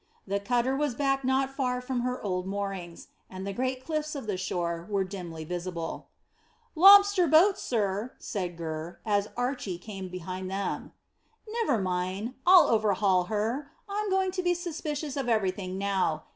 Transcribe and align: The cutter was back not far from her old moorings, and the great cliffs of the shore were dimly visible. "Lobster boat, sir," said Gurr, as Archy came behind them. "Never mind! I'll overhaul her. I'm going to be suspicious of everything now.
The 0.25 0.39
cutter 0.39 0.75
was 0.75 0.95
back 0.95 1.23
not 1.23 1.53
far 1.55 1.79
from 1.79 1.99
her 1.99 2.19
old 2.23 2.47
moorings, 2.47 3.09
and 3.29 3.45
the 3.45 3.53
great 3.53 3.85
cliffs 3.85 4.15
of 4.15 4.25
the 4.25 4.35
shore 4.35 4.87
were 4.89 5.03
dimly 5.03 5.43
visible. 5.45 6.07
"Lobster 6.73 7.27
boat, 7.27 7.59
sir," 7.59 8.13
said 8.17 8.57
Gurr, 8.57 8.97
as 9.05 9.27
Archy 9.37 9.77
came 9.77 10.09
behind 10.09 10.49
them. 10.49 10.91
"Never 11.47 11.77
mind! 11.79 12.33
I'll 12.47 12.65
overhaul 12.65 13.25
her. 13.25 13.69
I'm 13.87 14.09
going 14.09 14.31
to 14.31 14.41
be 14.41 14.55
suspicious 14.55 15.15
of 15.15 15.29
everything 15.29 15.77
now. 15.77 16.23